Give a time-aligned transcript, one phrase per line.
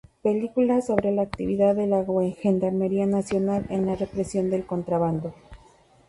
[0.23, 2.03] Película sobre la actividad de la
[2.39, 5.35] Gendarmería Nacional en la represión del contrabando.